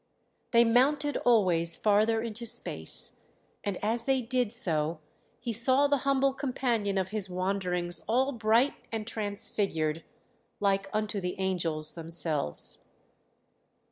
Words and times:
They 0.49 0.63
mounted 0.65 1.17
always 1.17 1.77
farther 1.77 2.23
into 2.23 2.47
space, 2.47 3.21
and 3.63 3.77
as 3.85 4.05
they 4.05 4.19
did 4.23 4.51
so 4.51 4.99
he 5.39 5.53
saw 5.53 5.85
the 5.85 5.97
humble 6.09 6.33
companion 6.33 6.97
of 6.97 7.09
his 7.09 7.29
wanderings 7.29 7.99
all 8.07 8.31
bright 8.31 8.73
and 8.91 9.05
transfigured, 9.05 10.03
like 10.59 10.89
unto 10.91 11.21
the 11.21 11.35
angels 11.37 11.91
themselves. 11.91 12.79